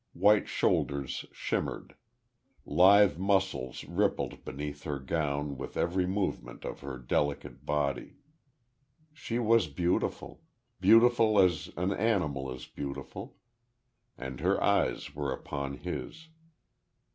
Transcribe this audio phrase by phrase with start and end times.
[0.13, 1.93] White shoulders shimmered.
[2.65, 8.15] Lithe muscles rippled beneath her gown with every movement of her delicate body.
[9.13, 10.41] She was beautiful
[10.79, 13.37] beautiful as an animal is beautiful.
[14.17, 16.29] And her eyes were upon his.